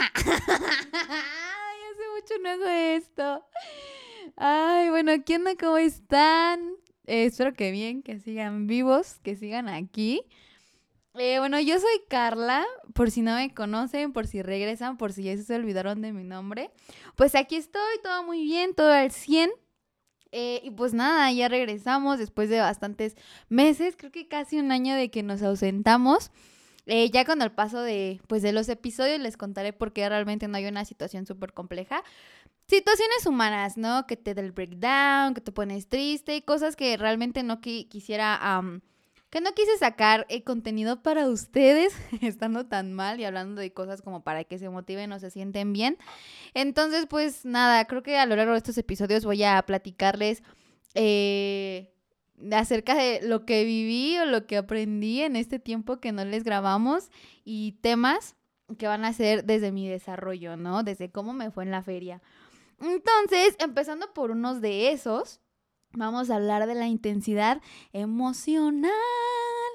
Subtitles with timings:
[0.00, 0.30] hace
[2.14, 3.46] mucho no hago esto.
[4.36, 5.54] Ay, bueno, ¿qué onda?
[5.58, 6.60] ¿Cómo están?
[7.06, 10.22] Eh, espero que bien, que sigan vivos, que sigan aquí.
[11.16, 15.22] Eh, bueno, yo soy Carla, por si no me conocen, por si regresan, por si
[15.22, 16.70] ya se olvidaron de mi nombre.
[17.14, 19.50] Pues aquí estoy, todo muy bien, todo al 100.
[20.32, 23.14] Eh, y pues nada, ya regresamos después de bastantes
[23.48, 26.32] meses, creo que casi un año de que nos ausentamos.
[26.86, 30.48] Eh, ya con el paso de, pues, de los episodios les contaré por qué realmente
[30.48, 32.02] no hay una situación súper compleja.
[32.66, 34.06] Situaciones humanas, ¿no?
[34.06, 38.62] Que te da el breakdown, que te pones triste y cosas que realmente no quisiera,
[39.30, 44.02] que no quise sacar el contenido para ustedes, estando tan mal y hablando de cosas
[44.02, 45.98] como para que se motiven o se sienten bien.
[46.54, 50.42] Entonces, pues nada, creo que a lo largo de estos episodios voy a platicarles
[50.94, 51.93] eh,
[52.52, 56.44] acerca de lo que viví o lo que aprendí en este tiempo que no les
[56.44, 57.10] grabamos
[57.44, 58.36] y temas
[58.78, 60.82] que van a ser desde mi desarrollo, ¿no?
[60.82, 62.22] Desde cómo me fue en la feria.
[62.80, 65.40] Entonces, empezando por unos de esos,
[65.92, 67.60] vamos a hablar de la intensidad
[67.92, 68.90] emocional.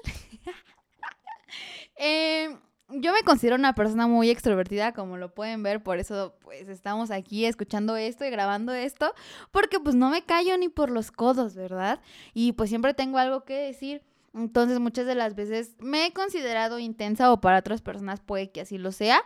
[1.96, 2.56] eh,
[2.92, 7.10] yo me considero una persona muy extrovertida, como lo pueden ver, por eso pues estamos
[7.10, 9.14] aquí escuchando esto y grabando esto,
[9.50, 12.00] porque pues no me callo ni por los codos, ¿verdad?
[12.34, 14.02] Y pues siempre tengo algo que decir.
[14.32, 18.60] Entonces muchas de las veces me he considerado intensa o para otras personas puede que
[18.60, 19.22] así lo sea.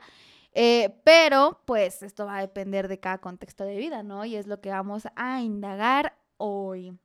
[0.55, 4.25] Eh, pero pues esto va a depender de cada contexto de vida, ¿no?
[4.25, 6.97] Y es lo que vamos a indagar hoy.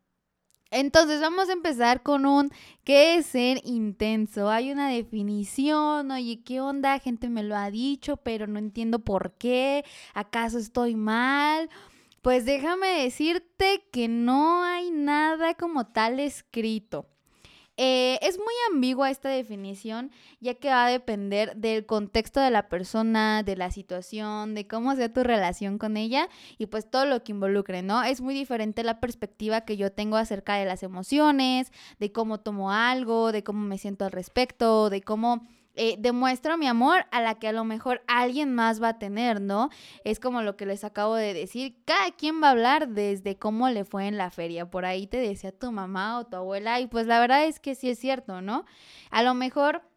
[0.71, 2.51] Entonces vamos a empezar con un
[2.83, 4.49] ¿qué es ser intenso?
[4.49, 6.99] Hay una definición, oye, ¿qué onda?
[6.99, 9.83] Gente me lo ha dicho, pero no entiendo por qué.
[10.13, 11.69] ¿Acaso estoy mal?
[12.21, 17.07] Pues déjame decirte que no hay nada como tal escrito.
[17.81, 22.67] Eh, es muy ambigua esta definición, ya que va a depender del contexto de la
[22.67, 26.27] persona, de la situación, de cómo sea tu relación con ella
[26.57, 28.03] y pues todo lo que involucre, ¿no?
[28.03, 32.73] Es muy diferente la perspectiva que yo tengo acerca de las emociones, de cómo tomo
[32.73, 37.35] algo, de cómo me siento al respecto, de cómo eh, demuestro mi amor a la
[37.35, 39.69] que a lo mejor alguien más va a tener, ¿no?
[40.03, 43.69] Es como lo que les acabo de decir, cada quien va a hablar desde cómo
[43.69, 46.87] le fue en la feria, por ahí te decía tu mamá o tu abuela y
[46.87, 48.65] pues la verdad es que sí es cierto, ¿no?
[49.11, 49.88] A lo mejor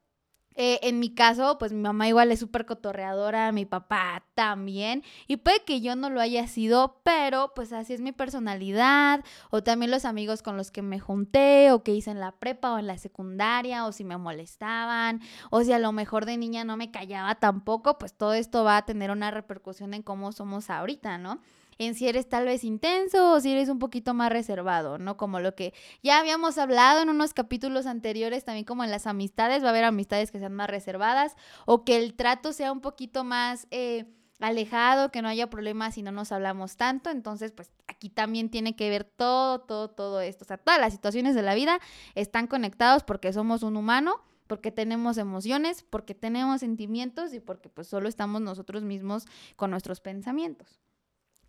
[0.54, 5.36] eh, en mi caso, pues mi mamá igual es súper cotorreadora, mi papá también, y
[5.36, 9.90] puede que yo no lo haya sido, pero pues así es mi personalidad, o también
[9.90, 12.86] los amigos con los que me junté, o que hice en la prepa o en
[12.86, 15.20] la secundaria, o si me molestaban,
[15.50, 18.78] o si a lo mejor de niña no me callaba tampoco, pues todo esto va
[18.78, 21.40] a tener una repercusión en cómo somos ahorita, ¿no?
[21.78, 25.16] En si eres tal vez intenso o si eres un poquito más reservado, ¿no?
[25.16, 29.62] Como lo que ya habíamos hablado en unos capítulos anteriores, también como en las amistades,
[29.62, 33.24] va a haber amistades que sean más reservadas o que el trato sea un poquito
[33.24, 33.66] más...
[33.70, 34.06] Eh,
[34.42, 37.10] alejado, que no haya problemas si no nos hablamos tanto.
[37.10, 40.44] Entonces, pues aquí también tiene que ver todo, todo, todo esto.
[40.44, 41.78] O sea, todas las situaciones de la vida
[42.14, 47.86] están conectados porque somos un humano, porque tenemos emociones, porque tenemos sentimientos y porque pues
[47.86, 50.80] solo estamos nosotros mismos con nuestros pensamientos.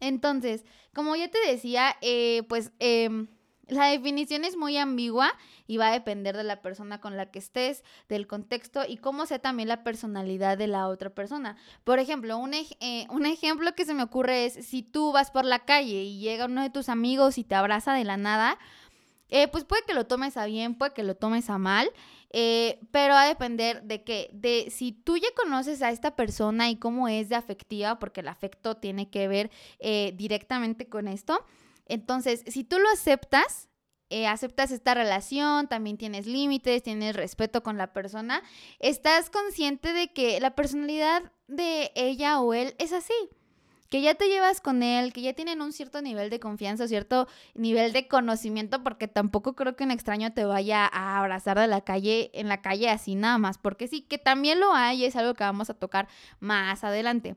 [0.03, 3.27] Entonces, como ya te decía, eh, pues em,
[3.67, 5.31] la definición es muy ambigua
[5.65, 9.25] y va a depender de la persona con la que estés, del contexto y cómo
[9.25, 11.55] sea también la personalidad de la otra persona.
[11.85, 15.45] Por ejemplo, un, eh, un ejemplo que se me ocurre es si tú vas por
[15.45, 18.59] la calle y llega uno de tus amigos y te abraza de la nada,
[19.29, 21.89] eh, pues puede que lo tomes a bien, puede que lo tomes a mal.
[22.35, 26.69] Eh, pero va a depender de que, de si tú ya conoces a esta persona
[26.71, 31.45] y cómo es de afectiva, porque el afecto tiene que ver eh, directamente con esto.
[31.85, 33.69] Entonces, si tú lo aceptas,
[34.09, 38.41] eh, aceptas esta relación, también tienes límites, tienes respeto con la persona,
[38.79, 43.13] estás consciente de que la personalidad de ella o él es así
[43.93, 47.27] que ya te llevas con él, que ya tienen un cierto nivel de confianza, cierto
[47.53, 51.81] nivel de conocimiento, porque tampoco creo que un extraño te vaya a abrazar de la
[51.81, 55.35] calle, en la calle así nada más, porque sí, que también lo hay, es algo
[55.35, 56.07] que vamos a tocar
[56.39, 57.35] más adelante.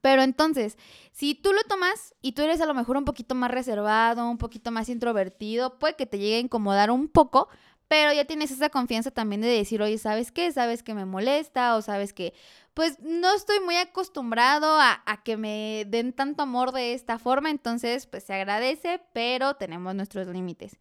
[0.00, 0.78] Pero entonces,
[1.12, 4.38] si tú lo tomas y tú eres a lo mejor un poquito más reservado, un
[4.38, 7.50] poquito más introvertido, puede que te llegue a incomodar un poco,
[7.88, 10.50] pero ya tienes esa confianza también de decir, oye, ¿sabes qué?
[10.52, 11.76] ¿Sabes que me molesta?
[11.76, 12.32] O sabes que,
[12.76, 18.06] pues no estoy muy acostumbrado a, que me den tanto amor de esta forma, entonces
[18.06, 20.76] pues se agradece, pero tenemos nuestros límites.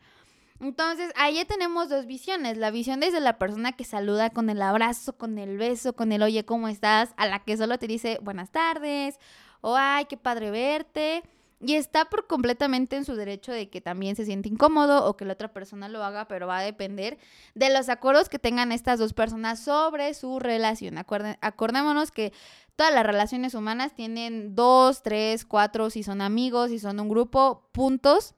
[0.60, 2.58] Entonces, ahí tenemos dos visiones.
[2.58, 6.22] La visión desde la persona que saluda con el abrazo, con el beso, con el
[6.22, 7.14] oye, ¿cómo estás?
[7.16, 9.18] A la que solo te dice buenas tardes
[9.62, 11.24] o ay, qué padre verte.
[11.60, 15.26] Y está por completamente en su derecho de que también se siente incómodo o que
[15.26, 17.18] la otra persona lo haga, pero va a depender
[17.54, 20.98] de los acuerdos que tengan estas dos personas sobre su relación.
[20.98, 22.34] acordémonos que
[22.76, 27.70] todas las relaciones humanas tienen dos, tres, cuatro, si son amigos, si son un grupo,
[27.72, 28.36] puntos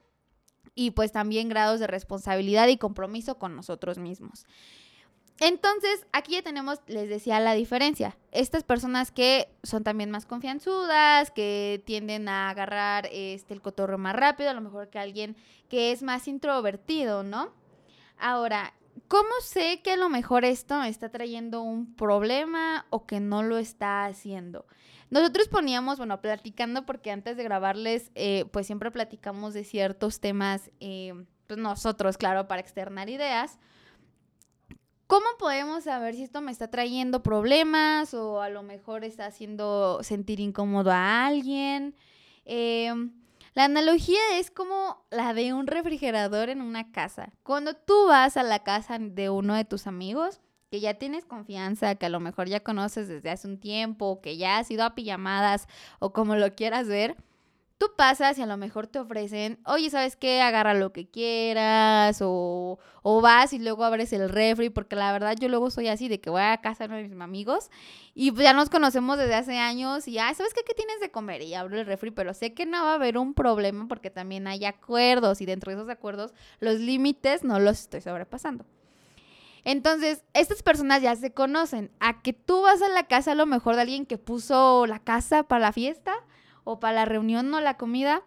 [0.74, 4.46] y pues también grados de responsabilidad y compromiso con nosotros mismos.
[5.40, 8.16] Entonces, aquí ya tenemos, les decía, la diferencia.
[8.32, 14.16] Estas personas que son también más confianzudas, que tienden a agarrar este, el cotorro más
[14.16, 15.36] rápido, a lo mejor que alguien
[15.68, 17.52] que es más introvertido, ¿no?
[18.18, 18.74] Ahora,
[19.06, 23.44] ¿cómo sé que a lo mejor esto me está trayendo un problema o que no
[23.44, 24.66] lo está haciendo?
[25.10, 30.70] Nosotros poníamos, bueno, platicando, porque antes de grabarles, eh, pues siempre platicamos de ciertos temas,
[30.80, 31.14] eh,
[31.46, 33.58] pues nosotros, claro, para externar ideas.
[35.08, 40.02] ¿Cómo podemos saber si esto me está trayendo problemas o a lo mejor está haciendo
[40.02, 41.96] sentir incómodo a alguien?
[42.44, 43.14] Em,
[43.54, 47.32] la analogía es como la de un refrigerador en una casa.
[47.42, 51.94] Cuando tú vas a la casa de uno de tus amigos, que ya tienes confianza,
[51.94, 54.94] que a lo mejor ya conoces desde hace un tiempo, que ya has ido a
[54.94, 55.68] pijamadas
[56.00, 57.16] o como lo quieras ver,
[57.78, 60.42] tú pasas y a lo mejor te ofrecen, oye, ¿sabes qué?
[60.42, 65.36] Agarra lo que quieras o, o, vas y luego abres el refri, porque la verdad
[65.38, 67.70] yo luego soy así, de que voy a casa de mis amigos
[68.14, 70.62] y ya nos conocemos desde hace años y, ah, ¿sabes qué?
[70.66, 71.42] ¿Qué tienes de comer?
[71.42, 74.48] Y abro el refri, pero sé que no va a haber un problema porque también
[74.48, 78.66] hay acuerdos y dentro de esos acuerdos los límites no los estoy sobrepasando.
[79.64, 81.90] Entonces, estas personas ya se conocen.
[82.00, 84.98] A que tú vas a la casa a lo mejor de alguien que puso la
[84.98, 86.14] casa para la fiesta
[86.68, 88.22] o para la reunión o la comida.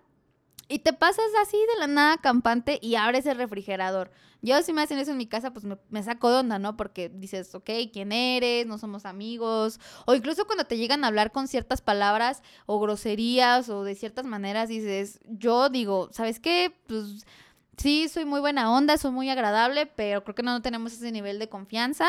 [0.68, 4.10] Y te pasas así de la nada campante y abres el refrigerador.
[4.42, 6.76] Yo si me hacen eso en mi casa, pues me, saco de onda, ¿no?
[6.76, 8.66] Porque dices, ok, ¿quién eres?
[8.66, 9.80] No somos amigos.
[10.08, 14.26] O incluso cuando te llegan a hablar con ciertas palabras o groserías o de ciertas
[14.26, 16.74] maneras, dices, yo digo, ¿sabes qué?
[16.88, 17.28] Pues
[17.78, 21.38] sí, soy muy buena onda, soy muy agradable, pero creo que no tenemos ese nivel
[21.38, 22.08] de confianza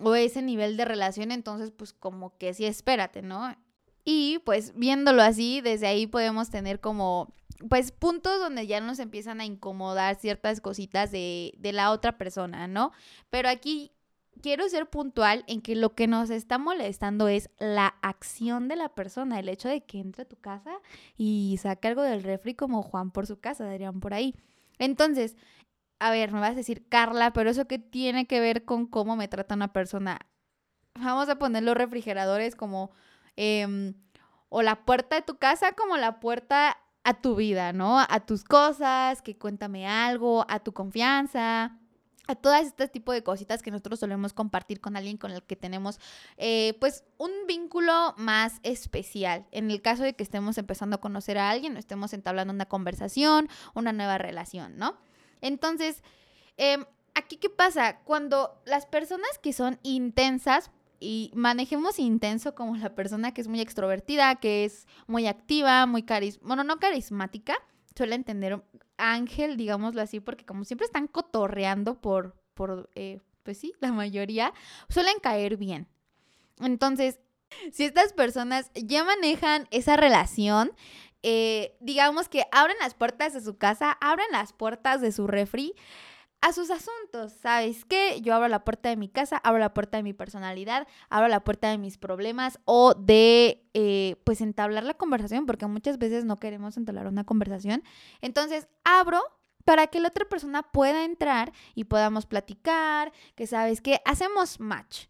[0.00, 3.56] o ese nivel de relación, entonces pues como que sí, espérate, ¿no?
[4.04, 7.32] Y pues viéndolo así, desde ahí podemos tener como
[7.68, 12.68] pues puntos donde ya nos empiezan a incomodar ciertas cositas de, de la otra persona,
[12.68, 12.92] ¿no?
[13.30, 13.92] Pero aquí
[14.42, 18.90] quiero ser puntual en que lo que nos está molestando es la acción de la
[18.90, 20.80] persona, el hecho de que entre a tu casa
[21.16, 24.34] y saque algo del refri como Juan por su casa, dirían por ahí.
[24.78, 25.36] Entonces,
[25.98, 29.16] a ver, me vas a decir, Carla, pero eso qué tiene que ver con cómo
[29.16, 30.18] me trata una persona.
[30.94, 32.90] Vamos a poner los refrigeradores como
[33.36, 33.94] Em,
[34.48, 37.98] o la puerta de tu casa como la puerta a tu vida, ¿no?
[38.00, 41.76] A tus cosas, que cuéntame algo, a tu confianza,
[42.26, 45.56] a todas este tipo de cositas que nosotros solemos compartir con alguien con el que
[45.56, 45.98] tenemos
[46.36, 49.46] eh, pues un vínculo más especial.
[49.50, 52.66] En el caso de que estemos empezando a conocer a alguien o estemos entablando una
[52.66, 54.96] conversación, una nueva relación, ¿no?
[55.42, 56.02] Entonces,
[56.56, 57.98] em, aquí qué pasa?
[58.04, 60.70] Cuando las personas que son intensas,
[61.04, 66.02] y manejemos intenso como la persona que es muy extrovertida, que es muy activa, muy
[66.02, 67.56] carismática, bueno, no carismática,
[67.94, 68.64] suele entender
[68.96, 74.54] ángel, digámoslo así, porque como siempre están cotorreando por, por eh, pues sí, la mayoría,
[74.88, 75.86] suelen caer bien.
[76.58, 77.20] Entonces,
[77.70, 80.72] si estas personas ya manejan esa relación,
[81.22, 85.74] eh, digamos que abren las puertas de su casa, abren las puertas de su refri,
[86.44, 87.32] a sus asuntos.
[87.40, 88.20] ¿Sabes qué?
[88.20, 91.42] Yo abro la puerta de mi casa, abro la puerta de mi personalidad, abro la
[91.42, 96.38] puerta de mis problemas o de, eh, pues, entablar la conversación, porque muchas veces no
[96.38, 97.82] queremos entablar una conversación.
[98.20, 99.22] Entonces, abro
[99.64, 105.06] para que la otra persona pueda entrar y podamos platicar, que sabes que hacemos match.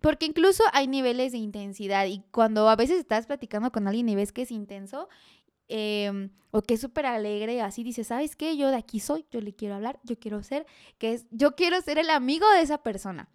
[0.00, 4.14] Porque incluso hay niveles de intensidad y cuando a veces estás platicando con alguien y
[4.14, 5.08] ves que es intenso
[5.68, 8.56] Em, o que es súper alegre, así dice, ¿sabes qué?
[8.56, 10.66] Yo de aquí soy, yo le quiero hablar, yo quiero ser,
[10.98, 13.28] que es, yo quiero ser el amigo de esa persona.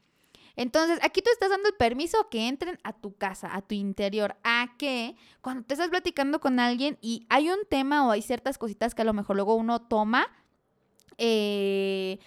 [0.55, 4.35] Entonces, aquí tú estás dando el permiso que entren a tu casa, a tu interior,
[4.43, 8.57] a que cuando te estás platicando con alguien y hay un tema o hay ciertas
[8.57, 10.27] cositas que a lo mejor luego uno toma,
[11.17, 12.17] eh,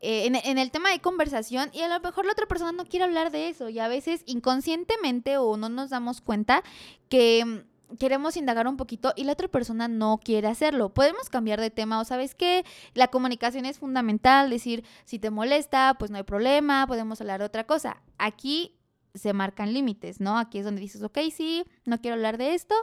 [0.00, 2.84] eh, en, en, el tema de conversación y a lo mejor la otra persona no
[2.84, 6.62] quiere hablar de eso y a veces inconscientemente o no nos damos cuenta
[7.08, 7.64] que
[7.98, 10.90] queremos indagar un poquito y la otra persona no quiere hacerlo.
[10.90, 12.64] Podemos cambiar de tema o sabes qué,
[12.94, 17.46] la comunicación es fundamental, decir, si te molesta, pues no hay problema, podemos hablar de
[17.46, 18.02] otra cosa.
[18.18, 18.77] Aquí
[19.14, 20.38] se marcan límites, ¿no?
[20.38, 22.74] Aquí es donde dices, ok, sí, no quiero hablar de esto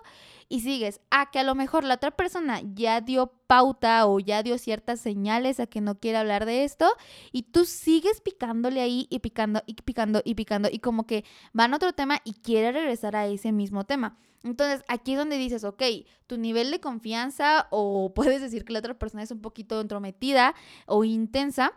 [0.49, 1.01] y sigues.
[1.11, 4.99] A que a lo mejor la otra persona ya dio pauta o ya dio ciertas
[4.99, 6.91] señales a que no quiere hablar de esto
[7.31, 11.73] y tú sigues picándole ahí y picando y picando y picando y como que van
[11.73, 14.17] a otro tema y quiere regresar a ese mismo tema.
[14.43, 15.81] Entonces, aquí es donde dices, ok,
[16.27, 20.53] tu nivel de confianza o puedes decir que la otra persona es un poquito entrometida
[20.85, 21.73] o intensa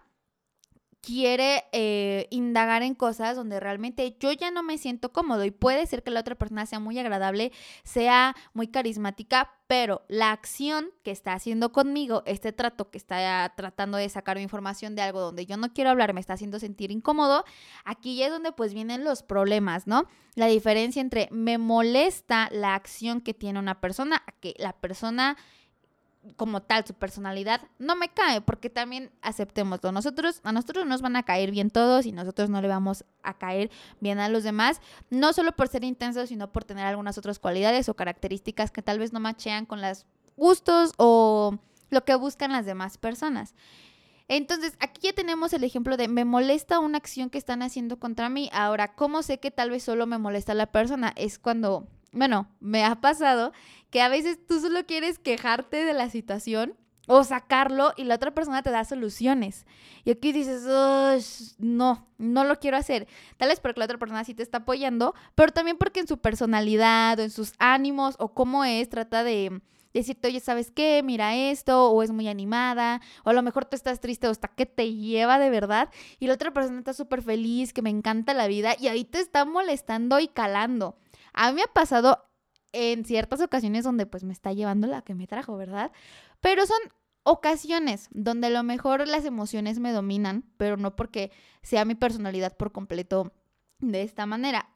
[1.01, 5.87] quiere eh, indagar en cosas donde realmente yo ya no me siento cómodo y puede
[5.87, 7.53] ser que la otra persona sea muy agradable,
[7.85, 13.99] sea muy carismática, pero la acción que está haciendo conmigo, este trato que está tratando
[13.99, 17.45] de sacar información de algo donde yo no quiero hablar, me está haciendo sentir incómodo,
[17.85, 20.07] aquí ya es donde pues vienen los problemas, ¿no?
[20.35, 25.37] La diferencia entre me molesta la acción que tiene una persona a que la persona
[26.37, 29.93] como tal su personalidad no me cae, porque también aceptémoslo.
[29.93, 33.39] Nosotros, a nosotros nos van a caer bien todos y nosotros no le vamos a
[33.39, 33.71] caer
[34.01, 34.81] bien a los demás,
[35.11, 38.99] no solo por ser intensos, sino por tener algunas otras cualidades o características que tal
[38.99, 40.07] vez no machean con los
[40.37, 41.59] gustos o
[41.91, 43.55] lo que buscan las demás personas.
[44.29, 48.29] Entonces, aquí ya tenemos el ejemplo de me molesta una acción que están haciendo contra
[48.29, 48.51] mí.
[48.53, 51.15] Ahora, ¿cómo sé que tal vez solo me molesta la persona?
[51.17, 53.53] Es cuando bueno, me ha pasado
[53.91, 56.75] que a veces tú solo quieres quejarte de la situación
[57.07, 59.67] o sacarlo y la otra persona te da soluciones.
[60.05, 63.09] Y aquí dices, no, no lo quiero hacer.
[63.39, 66.19] Tal vez porque la otra persona sí te está apoyando, pero también porque en su
[66.19, 69.63] personalidad o en sus ánimos o cómo es, trata de
[69.95, 71.03] decirte, oye, ¿sabes qué?
[71.03, 74.49] Mira esto, o es muy animada, o a lo mejor tú estás triste o hasta
[74.49, 75.89] que te lleva de verdad,
[76.21, 79.19] y la otra persona está súper feliz, que me encanta la vida, y ahí te
[79.19, 80.99] está molestando y calando.
[81.41, 82.25] A mí me ha pasado
[82.73, 85.93] en ciertas ocasiones donde pues me está llevando la que me trajo, ¿verdad?
[86.41, 86.79] Pero son
[87.23, 91.31] ocasiones donde a lo mejor las emociones me dominan, pero no porque
[91.63, 93.33] sea mi personalidad por completo
[93.79, 94.69] de esta manera.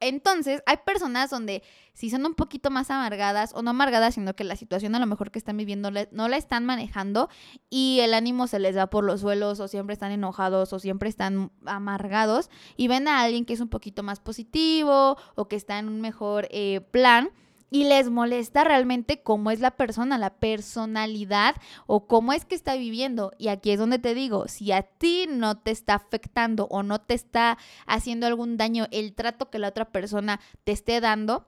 [0.00, 1.62] Entonces, hay personas donde
[1.92, 5.06] si son un poquito más amargadas o no amargadas, sino que la situación a lo
[5.06, 7.28] mejor que están viviendo no la están manejando
[7.68, 11.08] y el ánimo se les va por los suelos o siempre están enojados o siempre
[11.08, 15.78] están amargados y ven a alguien que es un poquito más positivo o que está
[15.78, 17.30] en un mejor eh, plan
[17.70, 21.56] y les molesta realmente cómo es la persona, la personalidad
[21.86, 23.32] o cómo es que está viviendo.
[23.38, 27.00] Y aquí es donde te digo, si a ti no te está afectando o no
[27.00, 31.46] te está haciendo algún daño el trato que la otra persona te esté dando,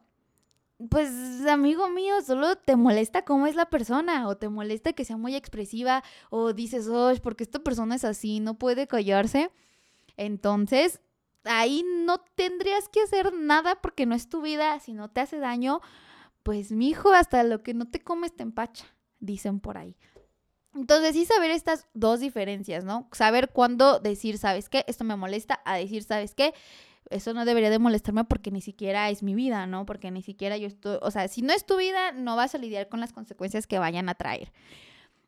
[0.89, 1.11] pues
[1.47, 5.37] amigo mío, solo te molesta cómo es la persona o te molesta que sea muy
[5.37, 9.51] expresiva o dices, oh, porque esta persona es así, no puede callarse.
[10.17, 11.01] Entonces,
[11.45, 15.39] ahí no tendrías que hacer nada porque no es tu vida, si no te hace
[15.39, 15.81] daño,
[16.43, 18.87] pues mi hijo, hasta lo que no te comes te empacha,
[19.19, 19.97] dicen por ahí.
[20.75, 23.09] Entonces, sí saber estas dos diferencias, ¿no?
[23.13, 24.85] Saber cuándo decir, ¿sabes qué?
[24.87, 26.55] Esto me molesta, a decir, ¿sabes qué?
[27.09, 29.85] Eso no debería de molestarme porque ni siquiera es mi vida, ¿no?
[29.85, 32.59] Porque ni siquiera yo estoy, o sea, si no es tu vida, no vas a
[32.59, 34.53] lidiar con las consecuencias que vayan a traer.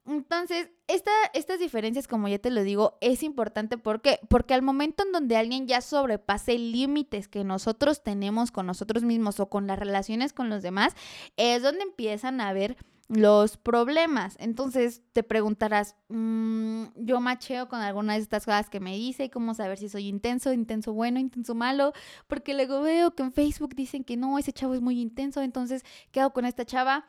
[0.05, 5.05] Entonces, esta, estas diferencias, como ya te lo digo, es importante porque, porque al momento
[5.05, 9.79] en donde alguien ya sobrepase límites que nosotros tenemos con nosotros mismos o con las
[9.79, 10.95] relaciones con los demás,
[11.37, 12.77] es donde empiezan a haber
[13.09, 14.37] los problemas.
[14.41, 19.55] Entonces te preguntarás, mm, yo macheo con alguna de estas cosas que me dice cómo
[19.55, 21.93] saber si soy intenso, intenso bueno, intenso malo,
[22.27, 25.85] porque luego veo que en Facebook dicen que no, ese chavo es muy intenso, entonces,
[26.11, 27.07] ¿qué hago con esta chava?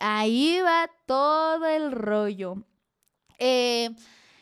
[0.00, 2.56] Ahí va todo el rollo.
[3.38, 3.90] Eh,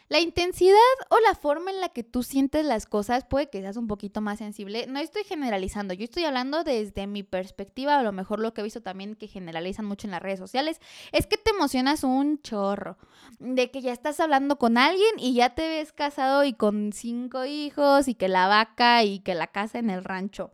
[0.08, 0.78] la intensidad
[1.10, 4.22] o la forma en la que tú sientes las cosas puede que seas un poquito
[4.22, 4.86] más sensible.
[4.86, 8.64] No estoy generalizando, yo estoy hablando desde mi perspectiva, a lo mejor lo que he
[8.64, 10.80] visto también que generalizan mucho en las redes sociales,
[11.12, 12.96] es que te emocionas un chorro,
[13.38, 17.44] de que ya estás hablando con alguien y ya te ves casado y con cinco
[17.44, 20.52] hijos y que la vaca y que la casa en el rancho.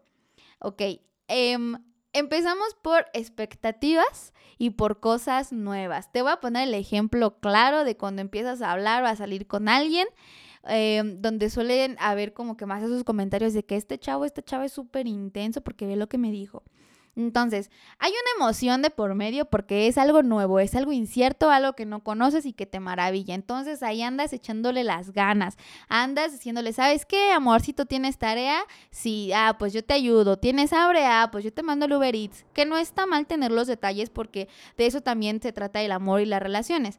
[0.59, 0.83] Ok,
[1.29, 1.77] em,
[2.15, 6.11] empezamos por expectativas y por cosas nuevas.
[6.11, 9.47] Te voy a poner el ejemplo claro de cuando empiezas a hablar o a salir
[9.47, 10.07] con alguien,
[10.69, 14.63] eh, donde suelen haber como que más esos comentarios de que este chavo, este chavo
[14.63, 16.63] es súper intenso porque ve lo que me dijo.
[17.17, 21.75] Entonces, hay una emoción de por medio porque es algo nuevo, es algo incierto, algo
[21.75, 23.35] que no conoces y que te maravilla.
[23.35, 25.57] Entonces ahí andas echándole las ganas,
[25.89, 28.65] andas diciéndole, ¿sabes qué, amorcito, tienes tarea?
[28.91, 30.39] Sí, ah, pues yo te ayudo.
[30.39, 31.07] ¿Tienes hambre?
[31.07, 32.45] Ah, pues yo te mando el Uber Eats.
[32.53, 36.21] Que no está mal tener los detalles porque de eso también se trata el amor
[36.21, 36.99] y las relaciones.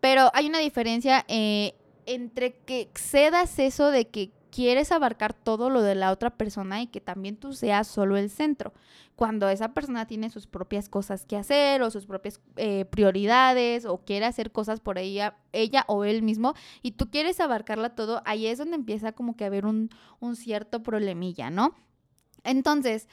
[0.00, 1.74] Pero hay una diferencia eh,
[2.06, 6.86] entre que excedas eso de que quieres abarcar todo lo de la otra persona y
[6.86, 8.74] que también tú seas solo el centro.
[9.16, 13.98] Cuando esa persona tiene sus propias cosas que hacer o sus propias eh, prioridades o
[14.04, 18.46] quiere hacer cosas por ella, ella o él mismo y tú quieres abarcarla todo, ahí
[18.46, 19.88] es donde empieza como que a haber un,
[20.20, 21.74] un cierto problemilla, ¿no?
[22.44, 23.08] Entonces,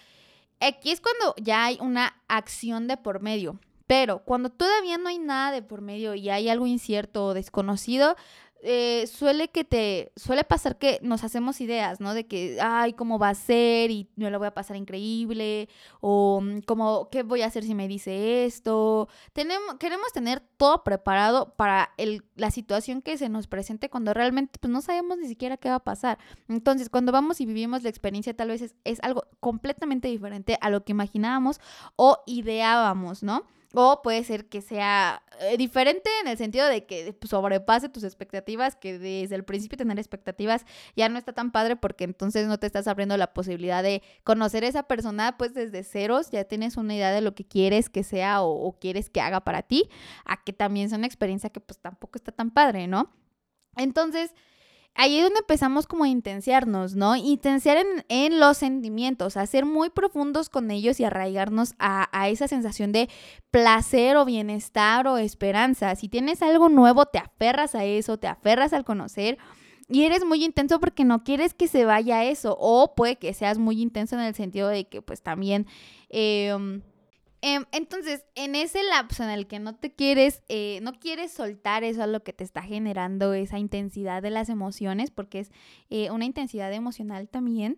[0.60, 3.60] aquí es cuando ya hay una acción de por medio.
[3.88, 8.16] Pero cuando todavía no hay nada de por medio y hay algo incierto o desconocido,
[8.62, 12.14] eh, suele que te suele pasar que nos hacemos ideas, ¿no?
[12.14, 13.90] De que, ay, ¿cómo va a ser?
[13.92, 15.70] Y me lo voy a pasar increíble.
[16.02, 19.08] O, mm, como, ¿qué voy a hacer si me dice esto?
[19.34, 24.60] Tenemos, queremos tener todo preparado para el, la situación que se nos presente cuando realmente
[24.60, 26.20] pues, no sabemos ni siquiera qué va a pasar.
[26.48, 30.70] Entonces, cuando vamos y vivimos la experiencia, tal vez es, es algo completamente diferente a
[30.70, 31.62] lo que imaginábamos
[31.96, 33.46] o ideábamos, ¿no?
[33.76, 38.76] O puede ser que sea eh, diferente en el sentido de que sobrepase tus expectativas,
[38.76, 42.66] que desde el principio tener expectativas ya no está tan padre porque entonces no te
[42.66, 46.96] estás abriendo la posibilidad de conocer a esa persona pues desde ceros, ya tienes una
[46.96, 49.88] idea de lo que quieres que sea o, o quieres que haga para ti,
[50.26, 53.14] a que también es una experiencia que pues tampoco está tan padre, ¿no?
[53.78, 54.34] Entonces,
[55.00, 57.16] ahí es donde empezamos como a intenciarnos, ¿no?
[57.16, 62.28] Intenciar en, en, los sentimientos, a ser muy profundos con ellos y arraigarnos a, a,
[62.28, 63.10] esa sensación de
[63.50, 65.96] placer o bienestar o esperanza.
[65.96, 69.38] Si tienes algo nuevo, te aferras a eso, te aferras al conocer.
[69.88, 72.58] Y eres muy intenso porque no quieres que se vaya eso.
[72.60, 75.66] O puede que seas muy intenso en el sentido de que pues también...
[76.10, 76.82] Eh,
[77.42, 81.84] Em, entonces, en ese lapso en el que no te quieres, eh, no quieres soltar
[81.84, 85.52] eso a lo que te está generando esa intensidad de las emociones, porque es
[85.90, 87.78] eh, una intensidad emocional también,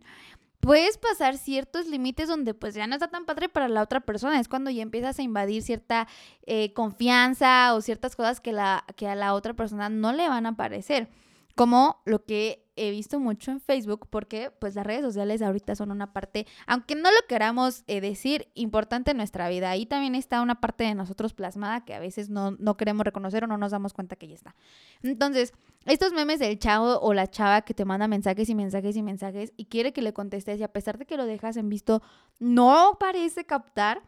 [0.62, 4.40] puedes pasar ciertos límites donde pues ya no está tan padre para la otra persona.
[4.40, 6.08] Es cuando ya empiezas a invadir cierta
[6.46, 10.46] eh, confianza o ciertas cosas que, la, que a la otra persona no le van
[10.46, 11.10] a parecer.
[11.56, 15.92] Como lo que he visto mucho en Facebook, porque pues las redes sociales ahorita son
[15.92, 19.70] una parte, aunque no lo queramos eh, decir, importante en nuestra vida.
[19.70, 23.44] Ahí también está una parte de nosotros plasmada que a veces no, no queremos reconocer
[23.44, 24.56] o no nos damos cuenta que ya está.
[25.04, 25.54] Entonces,
[25.86, 29.54] estos memes del chavo o la chava que te manda mensajes y mensajes y mensajes
[29.58, 32.02] y quiere que le contestes y a pesar de que lo dejas en visto,
[32.40, 34.02] no parece captar,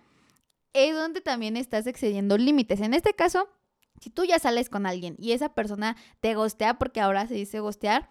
[0.74, 2.82] es donde también estás excediendo límites.
[2.82, 3.48] En este caso,
[4.00, 7.60] si tú ya sales con alguien y esa persona te gostea, porque ahora se dice
[7.60, 8.10] gostear,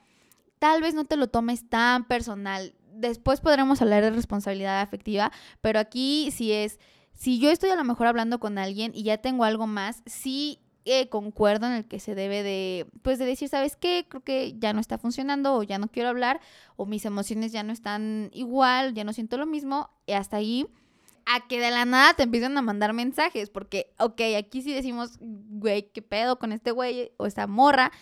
[0.58, 2.74] tal vez no te lo tomes tan personal.
[2.94, 6.78] Después podremos hablar de responsabilidad afectiva, pero aquí si es,
[7.14, 10.60] si yo estoy a lo mejor hablando con alguien y ya tengo algo más, sí
[10.84, 14.06] eh, concuerdo en el que se debe de, pues de decir, ¿sabes qué?
[14.08, 16.40] Creo que ya no está funcionando o ya no quiero hablar
[16.76, 20.66] o mis emociones ya no están igual, ya no siento lo mismo y hasta ahí
[21.26, 25.18] a que de la nada te empiezan a mandar mensajes, porque, ok, aquí sí decimos,
[25.20, 27.92] güey, ¿qué pedo con este güey o esta morra?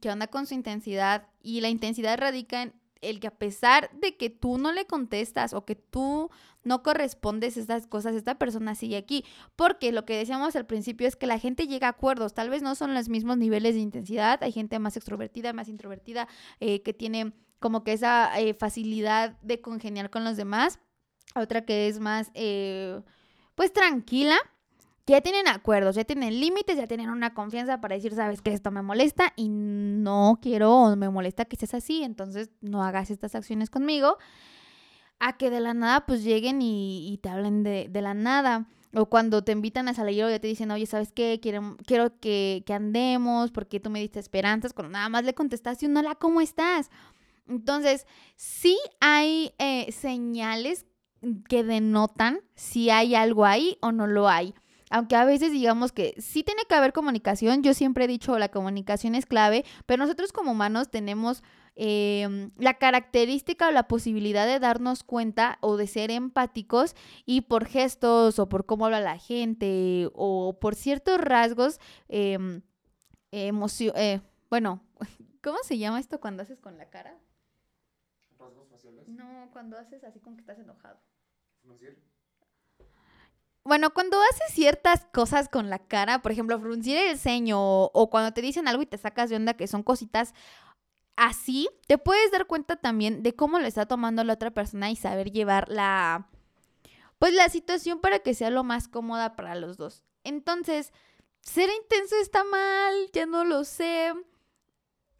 [0.00, 1.28] ¿Qué onda con su intensidad?
[1.42, 5.52] Y la intensidad radica en el que a pesar de que tú no le contestas
[5.52, 6.30] o que tú
[6.62, 9.24] no correspondes estas cosas, esta persona sigue aquí.
[9.56, 12.62] Porque lo que decíamos al principio es que la gente llega a acuerdos, tal vez
[12.62, 16.28] no son los mismos niveles de intensidad, hay gente más extrovertida, más introvertida,
[16.60, 20.80] eh, que tiene como que esa eh, facilidad de congeniar con los demás,
[21.34, 23.00] otra que es más, eh,
[23.54, 24.36] pues tranquila,
[25.06, 28.70] ya tienen acuerdos, ya tienen límites, ya tienen una confianza para decir, sabes que esto
[28.70, 33.34] me molesta y no quiero o me molesta que estés así, entonces no hagas estas
[33.34, 34.16] acciones conmigo.
[35.20, 38.66] A que de la nada pues lleguen y, te hablen de, de, la nada.
[38.92, 41.38] O cuando te invitan a salir o ya te dicen, oye, ¿sabes qué?
[41.40, 44.72] Quiero, quiero que, que andemos porque tú me diste esperanzas.
[44.72, 46.90] Cuando nada más le contestaste un hola, ¿cómo estás?
[47.46, 50.84] Entonces, sí hay eh, señales
[51.48, 54.54] que denotan si hay algo ahí o no lo hay.
[54.90, 58.50] Aunque a veces digamos que sí tiene que haber comunicación, yo siempre he dicho la
[58.50, 61.42] comunicación es clave, pero nosotros como humanos tenemos
[61.76, 66.94] eh, la característica o la posibilidad de darnos cuenta o de ser empáticos
[67.26, 72.60] y por gestos o por cómo habla la gente o por ciertos rasgos, eh,
[73.32, 74.80] eh, bueno,
[75.42, 77.18] ¿cómo se llama esto cuando haces con la cara?
[78.38, 79.08] ¿Rasgos faciales?
[79.08, 81.00] No, cuando haces así como que estás enojado.
[83.64, 88.10] Bueno, cuando haces ciertas cosas con la cara, por ejemplo, fruncir el ceño o, o,
[88.10, 90.34] cuando te dicen algo y te sacas de onda que son cositas
[91.16, 94.96] así, te puedes dar cuenta también de cómo lo está tomando la otra persona y
[94.96, 96.28] saber llevar la
[97.18, 100.04] pues la situación para que sea lo más cómoda para los dos.
[100.24, 100.92] Entonces,
[101.40, 104.12] ser intenso está mal, ya no lo sé.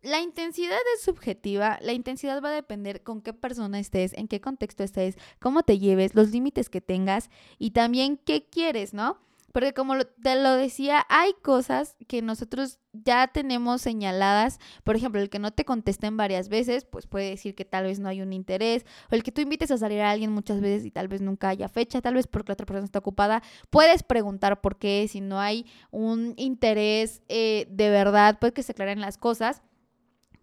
[0.05, 4.39] La intensidad es subjetiva, la intensidad va a depender con qué persona estés, en qué
[4.39, 9.19] contexto estés, cómo te lleves, los límites que tengas y también qué quieres, ¿no?
[9.53, 14.59] Porque como te lo decía, hay cosas que nosotros ya tenemos señaladas.
[14.83, 17.99] Por ejemplo, el que no te contesten varias veces, pues puede decir que tal vez
[17.99, 18.85] no hay un interés.
[19.11, 21.49] O el que tú invites a salir a alguien muchas veces y tal vez nunca
[21.49, 23.43] haya fecha, tal vez porque la otra persona está ocupada.
[23.71, 28.73] Puedes preguntar por qué, si no hay un interés eh, de verdad, pues que se
[28.73, 29.63] aclaren las cosas.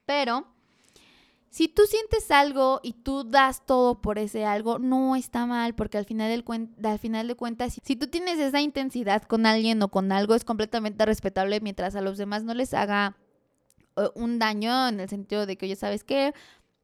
[0.06, 0.48] Pero
[1.52, 5.98] si tú sientes algo y tú das todo por ese algo, no está mal, porque
[5.98, 6.46] al final, del
[6.86, 10.46] al final de cuentas, si tú tienes esa intensidad con alguien o con algo, es
[10.46, 13.18] completamente respetable mientras a los demás no les haga
[13.98, 16.34] eh, un daño en el sentido de que, oye, ¿sabes qué?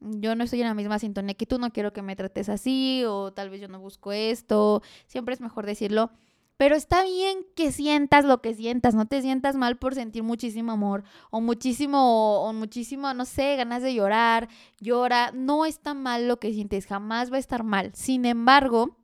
[0.02, 3.04] Yo no estoy en la misma sintonía que tú, no quiero que me trates así,
[3.08, 4.84] o tal vez yo no busco esto.
[5.08, 6.12] Siempre es mejor decirlo
[6.58, 10.72] pero está bien que sientas lo que sientas, no te sientas mal por sentir muchísimo
[10.72, 16.40] amor o muchísimo, o muchísimo, no sé, ganas de llorar, llora, no está mal lo
[16.40, 17.92] que sientes, jamás va a estar mal.
[17.94, 18.98] Sin embargo,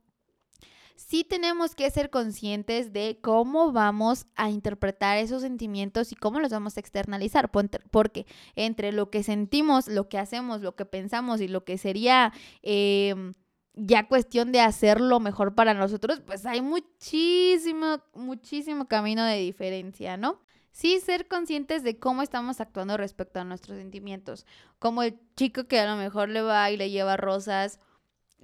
[0.96, 6.50] sí tenemos que ser conscientes de cómo vamos a interpretar esos sentimientos y cómo los
[6.50, 7.50] vamos a externalizar,
[7.90, 12.32] porque entre lo que sentimos, lo que hacemos, lo que pensamos y lo que sería...
[12.62, 13.32] Eh,
[13.74, 20.16] ya cuestión de hacer lo mejor para nosotros, pues hay muchísimo, muchísimo camino de diferencia,
[20.16, 20.40] ¿no?
[20.70, 24.44] Sí, ser conscientes de cómo estamos actuando respecto a nuestros sentimientos.
[24.78, 27.78] Como el chico que a lo mejor le va y le lleva rosas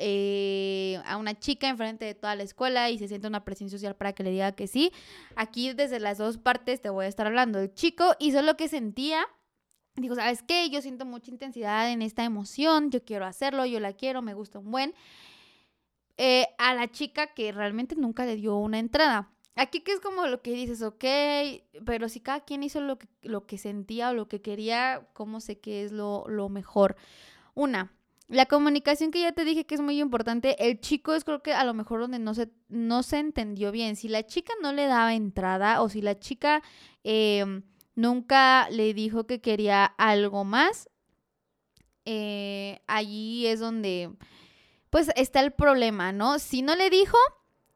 [0.03, 3.97] eh, a una chica enfrente de toda la escuela y se siente una presión social
[3.97, 4.93] para que le diga que sí.
[5.37, 7.59] Aquí desde las dos partes te voy a estar hablando.
[7.59, 9.27] El chico hizo lo que sentía.
[10.00, 10.68] Dijo, ¿sabes qué?
[10.70, 14.58] Yo siento mucha intensidad en esta emoción, yo quiero hacerlo, yo la quiero, me gusta
[14.58, 14.94] un buen.
[16.16, 19.30] Eh, a la chica que realmente nunca le dio una entrada.
[19.56, 21.04] Aquí que es como lo que dices, ok,
[21.84, 25.40] pero si cada quien hizo lo que, lo que sentía o lo que quería, ¿cómo
[25.40, 26.96] sé que es lo, lo mejor?
[27.54, 27.92] Una,
[28.30, 31.52] la comunicación que ya te dije que es muy importante, el chico es creo que
[31.52, 33.96] a lo mejor donde no se, no se entendió bien.
[33.96, 36.62] Si la chica no le daba entrada o si la chica
[37.02, 37.62] em,
[38.00, 40.88] nunca le dijo que quería algo más,
[42.04, 44.10] eh, allí es donde
[44.90, 46.38] pues está el problema, ¿no?
[46.38, 47.16] Si no le dijo,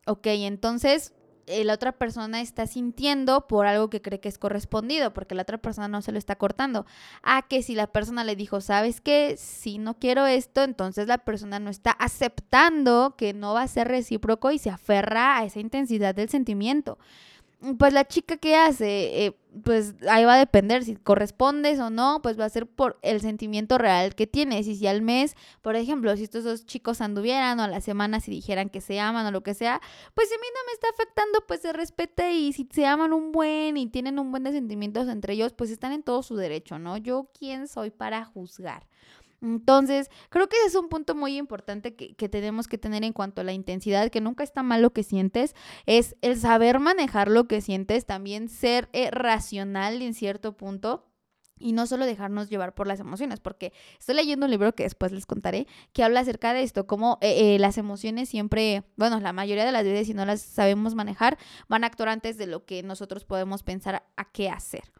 [0.06, 1.12] ok, entonces
[1.46, 5.42] eh, la otra persona está sintiendo por algo que cree que es correspondido, porque la
[5.42, 6.86] otra persona no se lo está cortando.
[7.22, 9.36] A que si la persona le dijo, ¿sabes qué?
[9.38, 13.88] Si no quiero esto, entonces la persona no está aceptando que no va a ser
[13.88, 16.98] recíproco y se aferra a esa intensidad del sentimiento
[17.78, 22.20] pues la chica que hace, eh, pues ahí va a depender si correspondes o no,
[22.22, 24.66] pues va a ser por el sentimiento real que tienes.
[24.66, 28.20] Y si al mes, por ejemplo, si estos dos chicos anduvieran o a la semana
[28.20, 29.80] si dijeran que se aman o lo que sea,
[30.14, 33.12] pues si a mí no me está afectando, pues se respete y si se aman
[33.12, 36.36] un buen y tienen un buen de sentimientos entre ellos, pues están en todo su
[36.36, 36.96] derecho, ¿no?
[36.96, 38.86] Yo quién soy para juzgar.
[39.44, 43.42] Entonces, creo que ese es un punto muy importante que, tenemos que tener en cuanto
[43.42, 45.54] a la intensidad, que nunca está mal lo que sientes,
[45.84, 51.10] es el saber manejar lo que sientes, también ser eh, racional en cierto punto
[51.58, 55.12] y no solo dejarnos llevar por las emociones, porque estoy leyendo un libro que después
[55.12, 59.34] les contaré, que habla acerca de esto, cómo eh, eh, las emociones siempre, bueno, la
[59.34, 61.36] mayoría de las veces si no las sabemos manejar,
[61.68, 64.93] van a actuar antes de lo que nosotros podemos pensar a qué hacer.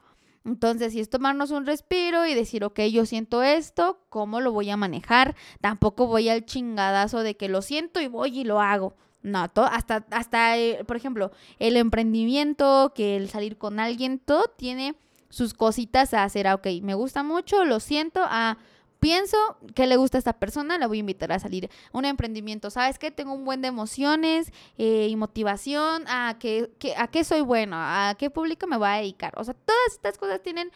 [0.45, 4.69] Entonces, si es tomarnos un respiro y decir, ok, yo siento esto, ¿cómo lo voy
[4.71, 5.35] a manejar?
[5.61, 8.95] Tampoco voy al chingadazo de que lo siento y voy y lo hago.
[9.23, 14.45] No, todo, hasta, hasta eh, por ejemplo, el emprendimiento, que el salir con alguien, todo
[14.59, 14.97] tiene
[15.31, 16.47] sus cositas a hacer.
[16.47, 18.21] Ah, ok, me gusta mucho, lo siento.
[18.23, 18.59] Ah,
[19.01, 19.37] pienso
[19.75, 22.71] que le gusta a esta persona, la voy a invitar a salir un emprendimiento.
[22.71, 23.11] ¿Sabes qué?
[23.11, 26.05] Tengo un buen de emociones eh, y motivación.
[26.09, 27.77] ¿A qué, ¿A qué soy bueno?
[27.79, 29.35] ¿A qué público me voy a dedicar?
[29.37, 30.71] O sea, todas estas cosas tienen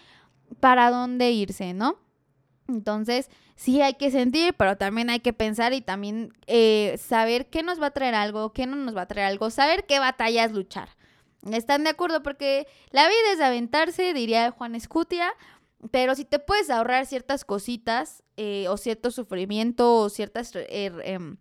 [0.61, 1.99] para dónde irse, ¿no?
[2.69, 7.63] Entonces, sí hay que sentir, pero también hay que pensar y también eh, saber qué
[7.63, 10.53] nos va a traer algo, qué no nos va a traer algo, saber qué batallas
[10.53, 10.91] luchar.
[11.51, 12.23] ¿Están de acuerdo?
[12.23, 15.33] Porque la vida es aventarse, diría Juan Escutia,
[15.91, 21.37] pero si te puedes ahorrar ciertas cositas eh, o cierto sufrimiento o ciertas, eh, em,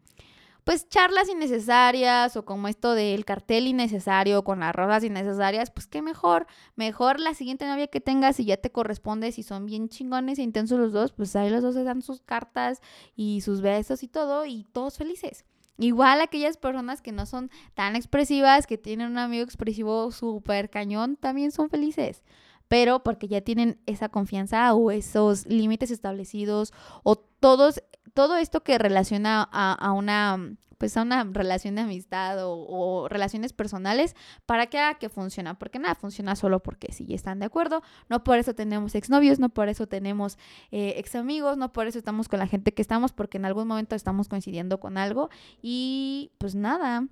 [0.63, 6.01] pues charlas innecesarias o como esto del cartel innecesario con las rosas innecesarias, pues qué
[6.01, 6.45] mejor.
[6.75, 10.43] Mejor la siguiente novia que tengas y ya te corresponde, si son bien chingones e
[10.43, 12.81] intensos los dos, pues ahí los dos se dan sus cartas
[13.15, 15.45] y sus besos y todo y todos felices.
[15.79, 21.15] Igual aquellas personas que no son tan expresivas, que tienen un amigo expresivo súper cañón,
[21.15, 22.23] también son felices
[22.67, 28.77] pero porque ya tienen esa confianza o esos límites establecidos o todos, todo esto que
[28.77, 34.99] relaciona a, una pues a una relación de amistad o, relaciones personales para que haga
[34.99, 38.93] que funciona, porque nada funciona solo porque sí, están de acuerdo, no por eso tenemos
[38.93, 40.37] exnovios, no por eso tenemos
[40.71, 43.67] eh, ex amigos, no por eso estamos con la gente que estamos, porque en algún
[43.67, 45.29] momento estamos coincidiendo con algo
[45.63, 47.07] y pues nada,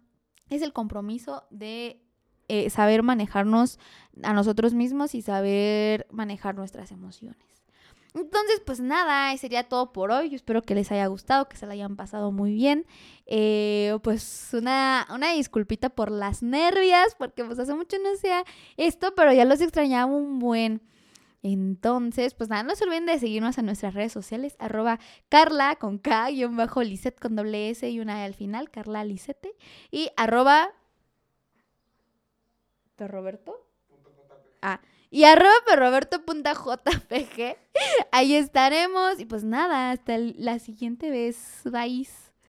[0.50, 2.05] es el compromiso de
[2.47, 3.79] eh, saber manejarnos
[4.23, 7.55] a nosotros mismos y saber manejar nuestras emociones.
[8.15, 10.29] Entonces, pues nada, sería todo por hoy.
[10.29, 12.86] Yo espero que les haya gustado, que se la hayan pasado muy bien.
[13.25, 18.45] Eh, pues una, una disculpita por las nervias, porque pues hace mucho no hacía
[18.77, 20.81] esto, pero ya los extrañaba un buen.
[21.41, 25.99] Entonces, pues nada, no se olviden de seguirnos a nuestras redes sociales, arroba carla con
[25.99, 29.55] K, guion bajo Lisette con doble S y una al final, Carla Lisette,
[29.91, 30.71] y arroba
[32.95, 33.67] perroberto.
[34.62, 34.81] Ah,
[35.12, 37.58] y arroba perroberto.jpg.
[38.12, 39.19] Ahí estaremos.
[39.19, 41.62] Y pues nada, hasta la siguiente vez.
[41.65, 42.08] Bye.